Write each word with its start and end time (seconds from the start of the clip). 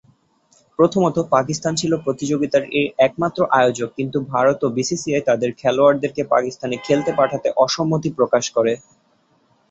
প্রথমত: 0.79 1.17
পাকিস্তান 1.31 1.73
ছিল 1.75 1.91
প্রতিযোগিতাটির 2.05 2.75
একমাত্র 2.99 3.39
আয়োজক 3.59 3.89
কিন্তু 3.97 4.17
ভারত 4.31 4.59
ও 4.63 4.77
বিসিসিআই 4.77 5.23
তাদের 5.29 5.49
খেলোয়াড়দেরকে 5.59 6.21
পাকিস্তানে 6.33 6.75
খেলতে 6.83 7.11
পাঠাতে 7.17 7.47
অসম্মতি 7.57 8.09
প্রকাশ 8.17 8.45
করে। 8.55 8.73